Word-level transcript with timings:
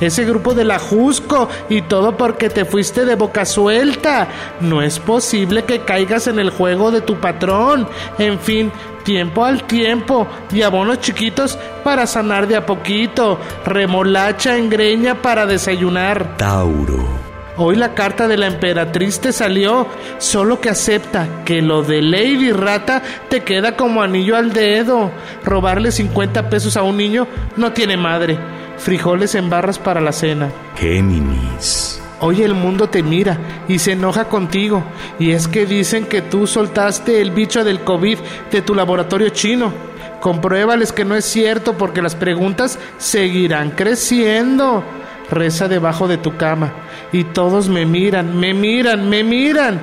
ese 0.00 0.24
grupo 0.24 0.54
de 0.54 0.64
la 0.64 0.78
Jusco, 0.78 1.48
y 1.68 1.82
todo 1.82 2.16
porque 2.16 2.50
te 2.50 2.64
fuiste 2.64 3.04
de 3.04 3.14
boca 3.14 3.44
suelta. 3.44 4.28
No 4.60 4.82
es 4.82 4.98
posible 4.98 5.64
que 5.64 5.80
caigas 5.80 6.26
en 6.26 6.38
el 6.38 6.50
juego 6.50 6.90
de 6.90 7.00
tu 7.00 7.20
patrón. 7.20 7.88
En 8.18 8.38
fin, 8.38 8.72
tiempo 9.04 9.44
al 9.44 9.64
tiempo 9.64 10.26
y 10.52 10.62
abonos 10.62 11.00
chiquitos 11.00 11.58
para 11.82 12.06
sanar 12.06 12.48
de 12.48 12.56
a 12.56 12.66
poquito. 12.66 13.38
Remolacha 13.64 14.56
en 14.56 14.70
greña 14.70 15.22
para 15.22 15.46
desayunar. 15.46 16.36
Tauro. 16.36 17.24
Hoy 17.56 17.76
la 17.76 17.94
carta 17.94 18.26
de 18.26 18.36
la 18.36 18.48
emperatriz 18.48 19.20
te 19.20 19.32
salió, 19.32 19.86
solo 20.18 20.60
que 20.60 20.70
acepta 20.70 21.44
que 21.44 21.62
lo 21.62 21.84
de 21.84 22.02
Lady 22.02 22.50
Rata 22.50 23.00
te 23.28 23.44
queda 23.44 23.76
como 23.76 24.02
anillo 24.02 24.36
al 24.36 24.52
dedo. 24.52 25.12
Robarle 25.44 25.92
50 25.92 26.50
pesos 26.50 26.76
a 26.76 26.82
un 26.82 26.96
niño 26.96 27.28
no 27.56 27.72
tiene 27.72 27.96
madre. 27.96 28.53
Frijoles 28.78 29.34
en 29.34 29.50
barras 29.50 29.78
para 29.78 30.00
la 30.00 30.12
cena. 30.12 30.50
Géminis. 30.76 32.00
Hoy 32.20 32.42
el 32.42 32.54
mundo 32.54 32.88
te 32.88 33.02
mira 33.02 33.38
y 33.68 33.78
se 33.78 33.92
enoja 33.92 34.28
contigo. 34.28 34.82
Y 35.18 35.32
es 35.32 35.48
que 35.48 35.66
dicen 35.66 36.06
que 36.06 36.22
tú 36.22 36.46
soltaste 36.46 37.20
el 37.20 37.30
bicho 37.30 37.64
del 37.64 37.80
COVID 37.80 38.18
de 38.50 38.62
tu 38.62 38.74
laboratorio 38.74 39.28
chino. 39.30 39.72
Compruébales 40.20 40.92
que 40.92 41.04
no 41.04 41.14
es 41.16 41.24
cierto 41.24 41.76
porque 41.76 42.00
las 42.00 42.14
preguntas 42.14 42.78
seguirán 42.98 43.72
creciendo. 43.72 44.82
Reza 45.30 45.68
debajo 45.68 46.08
de 46.08 46.18
tu 46.18 46.36
cama 46.36 46.72
y 47.12 47.24
todos 47.24 47.68
me 47.68 47.86
miran, 47.86 48.38
me 48.38 48.54
miran, 48.54 49.08
me 49.08 49.22
miran, 49.22 49.80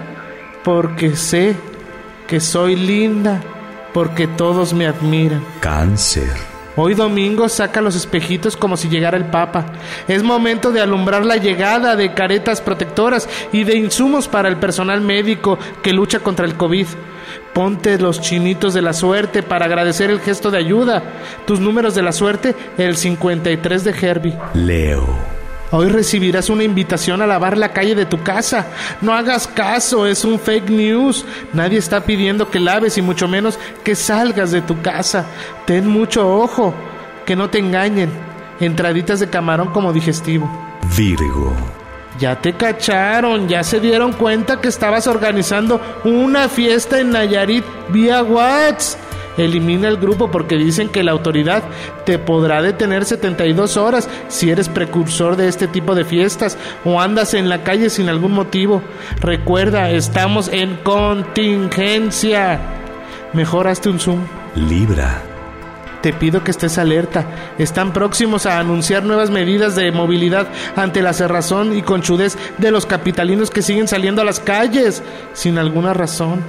porque 0.63 1.15
sé 1.15 1.55
que 2.27 2.39
soy 2.39 2.75
linda, 2.75 3.41
porque 3.93 4.27
todos 4.27 4.73
me 4.73 4.85
admiran. 4.85 5.43
Cáncer. 5.59 6.50
Hoy 6.75 6.93
domingo 6.93 7.49
saca 7.49 7.81
los 7.81 7.95
espejitos 7.95 8.55
como 8.55 8.77
si 8.77 8.87
llegara 8.87 9.17
el 9.17 9.25
Papa. 9.25 9.65
Es 10.07 10.23
momento 10.23 10.71
de 10.71 10.81
alumbrar 10.81 11.25
la 11.25 11.37
llegada 11.37 11.95
de 11.95 12.13
caretas 12.13 12.61
protectoras 12.61 13.27
y 13.51 13.65
de 13.65 13.75
insumos 13.75 14.27
para 14.27 14.47
el 14.47 14.57
personal 14.57 15.01
médico 15.01 15.59
que 15.83 15.91
lucha 15.93 16.19
contra 16.19 16.45
el 16.45 16.55
COVID. 16.55 16.87
Ponte 17.53 17.99
los 17.99 18.21
chinitos 18.21 18.73
de 18.73 18.81
la 18.81 18.93
suerte 18.93 19.43
para 19.43 19.65
agradecer 19.65 20.09
el 20.09 20.21
gesto 20.21 20.51
de 20.51 20.59
ayuda. 20.59 21.03
Tus 21.45 21.59
números 21.59 21.95
de 21.95 22.01
la 22.01 22.13
suerte, 22.13 22.55
el 22.77 22.95
53 22.95 23.83
de 23.83 23.91
Herbie. 23.91 24.37
Leo. 24.53 25.30
Hoy 25.73 25.87
recibirás 25.87 26.49
una 26.49 26.63
invitación 26.63 27.21
a 27.21 27.27
lavar 27.27 27.57
la 27.57 27.71
calle 27.71 27.95
de 27.95 28.05
tu 28.05 28.21
casa. 28.21 28.67
No 28.99 29.13
hagas 29.13 29.47
caso, 29.47 30.05
es 30.05 30.25
un 30.25 30.37
fake 30.37 30.69
news. 30.69 31.25
Nadie 31.53 31.77
está 31.77 32.01
pidiendo 32.01 32.49
que 32.49 32.59
laves 32.59 32.97
y 32.97 33.01
mucho 33.01 33.29
menos 33.29 33.57
que 33.81 33.95
salgas 33.95 34.51
de 34.51 34.61
tu 34.61 34.81
casa. 34.81 35.25
Ten 35.65 35.87
mucho 35.87 36.29
ojo, 36.29 36.73
que 37.25 37.37
no 37.37 37.49
te 37.49 37.59
engañen. 37.59 38.09
Entraditas 38.59 39.21
de 39.21 39.29
camarón 39.29 39.69
como 39.69 39.93
digestivo. 39.93 40.49
Virgo. 40.97 41.55
Ya 42.19 42.35
te 42.35 42.51
cacharon, 42.51 43.47
ya 43.47 43.63
se 43.63 43.79
dieron 43.79 44.11
cuenta 44.11 44.59
que 44.59 44.67
estabas 44.67 45.07
organizando 45.07 45.79
una 46.03 46.49
fiesta 46.49 46.99
en 46.99 47.11
Nayarit 47.11 47.63
vía 47.89 48.21
WhatsApp. 48.21 49.10
Elimina 49.37 49.87
el 49.87 49.97
grupo 49.97 50.29
porque 50.29 50.57
dicen 50.57 50.89
que 50.89 51.03
la 51.03 51.11
autoridad 51.11 51.63
te 52.05 52.19
podrá 52.19 52.61
detener 52.61 53.05
72 53.05 53.77
horas 53.77 54.09
si 54.27 54.49
eres 54.49 54.69
precursor 54.69 55.35
de 55.35 55.47
este 55.47 55.67
tipo 55.67 55.95
de 55.95 56.05
fiestas 56.05 56.57
o 56.83 56.99
andas 56.99 57.33
en 57.33 57.49
la 57.49 57.63
calle 57.63 57.89
sin 57.89 58.09
algún 58.09 58.33
motivo. 58.33 58.81
Recuerda, 59.21 59.89
estamos 59.91 60.49
en 60.49 60.77
contingencia. 60.77 62.59
Mejor 63.33 63.67
hazte 63.67 63.89
un 63.89 63.99
zoom. 63.99 64.19
Libra. 64.55 65.30
Te 66.01 66.13
pido 66.13 66.43
que 66.43 66.51
estés 66.51 66.77
alerta. 66.77 67.25
Están 67.57 67.93
próximos 67.93 68.45
a 68.45 68.59
anunciar 68.59 69.03
nuevas 69.03 69.29
medidas 69.29 69.75
de 69.75 69.91
movilidad 69.91 70.47
ante 70.75 71.01
la 71.01 71.13
cerrazón 71.13 71.77
y 71.77 71.81
conchudez 71.81 72.37
de 72.57 72.71
los 72.71 72.85
capitalinos 72.85 73.51
que 73.51 73.61
siguen 73.61 73.87
saliendo 73.87 74.21
a 74.21 74.25
las 74.25 74.39
calles 74.39 75.03
sin 75.33 75.57
alguna 75.57 75.93
razón. 75.93 76.43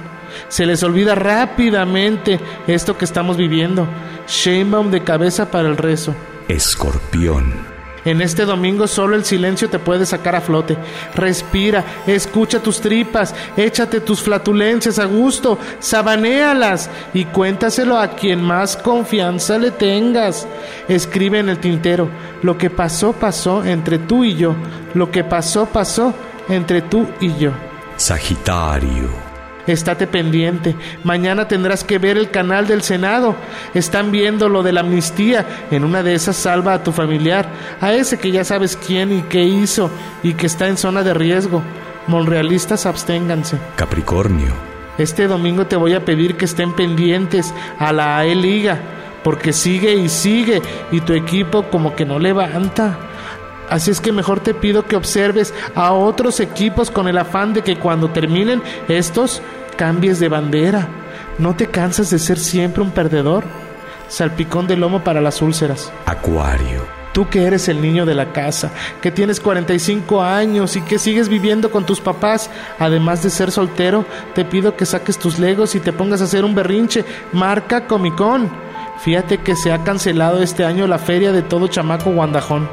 Se 0.47 0.65
les 0.65 0.81
olvida 0.83 1.15
rápidamente 1.15 2.39
esto 2.67 2.97
que 2.97 3.05
estamos 3.05 3.37
viviendo. 3.37 3.87
Sheinbaum 4.27 4.89
de 4.89 5.03
cabeza 5.03 5.51
para 5.51 5.69
el 5.69 5.77
rezo. 5.77 6.15
Escorpión. 6.47 7.72
En 8.05 8.21
este 8.21 8.45
domingo 8.45 8.87
solo 8.87 9.15
el 9.15 9.23
silencio 9.23 9.69
te 9.69 9.79
puede 9.79 10.05
sacar 10.05 10.35
a 10.35 10.41
flote. 10.41 10.77
Respira, 11.15 11.83
escucha 12.05 12.59
tus 12.59 12.81
tripas, 12.81 13.33
échate 13.55 14.01
tus 14.01 14.21
flatulencias 14.21 14.99
a 14.99 15.05
gusto, 15.05 15.57
sabanéalas 15.79 16.89
y 17.13 17.25
cuéntaselo 17.25 17.97
a 17.97 18.09
quien 18.09 18.41
más 18.43 18.75
confianza 18.75 19.57
le 19.57 19.71
tengas. 19.71 20.47
Escribe 20.87 21.39
en 21.39 21.49
el 21.49 21.59
tintero, 21.59 22.09
lo 22.41 22.57
que 22.57 22.69
pasó, 22.69 23.13
pasó 23.13 23.63
entre 23.63 23.99
tú 23.99 24.23
y 24.23 24.35
yo. 24.35 24.55
Lo 24.93 25.09
que 25.09 25.23
pasó, 25.23 25.65
pasó 25.65 26.13
entre 26.49 26.81
tú 26.81 27.07
y 27.19 27.35
yo. 27.37 27.51
Sagitario. 27.95 29.22
Estate 29.67 30.07
pendiente. 30.07 30.75
Mañana 31.03 31.47
tendrás 31.47 31.83
que 31.83 31.97
ver 31.97 32.17
el 32.17 32.29
canal 32.31 32.67
del 32.67 32.81
Senado. 32.81 33.35
Están 33.73 34.11
viendo 34.11 34.49
lo 34.49 34.61
de 34.63 34.73
la 34.73 34.81
amnistía. 34.81 35.45
En 35.71 35.85
una 35.85 36.03
de 36.03 36.15
esas 36.15 36.35
salva 36.35 36.73
a 36.73 36.83
tu 36.83 36.91
familiar, 36.91 37.47
a 37.79 37.93
ese 37.93 38.19
que 38.19 38.31
ya 38.31 38.43
sabes 38.43 38.75
quién 38.77 39.11
y 39.11 39.21
qué 39.23 39.43
hizo 39.43 39.89
y 40.21 40.33
que 40.33 40.47
está 40.47 40.67
en 40.67 40.77
zona 40.77 41.03
de 41.03 41.13
riesgo. 41.13 41.61
Monrealistas, 42.07 42.85
absténganse. 42.85 43.57
Capricornio. 43.75 44.53
Este 44.97 45.27
domingo 45.27 45.65
te 45.65 45.75
voy 45.75 45.93
a 45.93 46.05
pedir 46.05 46.35
que 46.35 46.45
estén 46.45 46.73
pendientes 46.73 47.53
a 47.79 47.91
la 47.93 48.17
AE 48.17 48.35
Liga, 48.35 48.79
porque 49.23 49.53
sigue 49.53 49.95
y 49.95 50.09
sigue 50.09 50.61
y 50.91 51.01
tu 51.01 51.13
equipo 51.13 51.63
como 51.63 51.95
que 51.95 52.05
no 52.05 52.19
levanta. 52.19 52.97
Así 53.69 53.91
es 53.91 54.01
que 54.01 54.11
mejor 54.11 54.39
te 54.39 54.53
pido 54.53 54.85
que 54.85 54.95
observes 54.95 55.53
a 55.75 55.93
otros 55.93 56.39
equipos 56.39 56.91
con 56.91 57.07
el 57.07 57.17
afán 57.17 57.53
de 57.53 57.61
que 57.61 57.77
cuando 57.77 58.09
terminen 58.09 58.61
estos 58.87 59.41
cambies 59.77 60.19
de 60.19 60.29
bandera. 60.29 60.87
¿No 61.39 61.55
te 61.55 61.67
cansas 61.67 62.09
de 62.09 62.19
ser 62.19 62.37
siempre 62.37 62.83
un 62.83 62.91
perdedor? 62.91 63.43
Salpicón 64.07 64.67
de 64.67 64.77
lomo 64.77 65.03
para 65.03 65.21
las 65.21 65.41
úlceras. 65.41 65.91
Acuario. 66.05 66.83
Tú 67.13 67.29
que 67.29 67.43
eres 67.43 67.67
el 67.67 67.79
niño 67.79 68.07
de 68.07 68.15
la 68.15 68.33
casa, 68.33 68.71
que 68.99 69.11
tienes 69.11 69.39
45 69.39 70.23
años 70.23 70.75
y 70.75 70.81
que 70.81 70.97
sigues 70.97 71.29
viviendo 71.29 71.69
con 71.69 71.85
tus 71.85 72.01
papás, 72.01 72.49
además 72.79 73.21
de 73.21 73.29
ser 73.29 73.51
soltero, 73.51 74.03
te 74.33 74.43
pido 74.45 74.75
que 74.75 74.87
saques 74.87 75.19
tus 75.19 75.37
legos 75.37 75.75
y 75.75 75.79
te 75.79 75.93
pongas 75.93 76.21
a 76.21 76.23
hacer 76.23 76.43
un 76.43 76.55
berrinche. 76.55 77.05
Marca 77.31 77.85
Comicón. 77.85 78.49
Fíjate 78.99 79.39
que 79.39 79.55
se 79.55 79.71
ha 79.71 79.83
cancelado 79.83 80.41
este 80.41 80.65
año 80.65 80.87
la 80.87 80.99
feria 80.99 81.31
de 81.31 81.41
todo 81.41 81.67
chamaco 81.67 82.11
guandajón. 82.11 82.69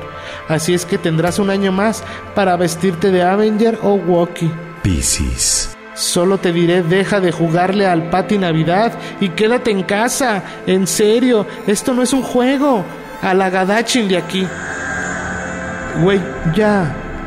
Así 0.48 0.74
es 0.74 0.84
que 0.86 0.98
tendrás 0.98 1.38
un 1.38 1.50
año 1.50 1.72
más 1.72 2.04
para 2.34 2.56
vestirte 2.56 3.10
de 3.10 3.22
Avenger 3.22 3.78
o 3.82 3.94
Walkie. 3.94 4.50
Piscis. 4.82 5.76
Solo 5.94 6.38
te 6.38 6.52
diré, 6.52 6.82
deja 6.82 7.20
de 7.20 7.32
jugarle 7.32 7.86
al 7.86 8.08
Pati 8.10 8.38
Navidad 8.38 8.92
y 9.20 9.30
quédate 9.30 9.70
en 9.70 9.82
casa. 9.82 10.42
En 10.66 10.86
serio, 10.86 11.46
esto 11.66 11.92
no 11.92 12.02
es 12.02 12.12
un 12.12 12.22
juego. 12.22 12.84
A 13.22 13.34
la 13.34 13.50
gadachin 13.50 14.08
de 14.08 14.16
aquí. 14.16 14.46
Güey, 16.02 16.20
ya, 16.54 17.09